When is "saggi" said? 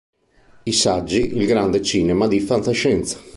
0.73-1.35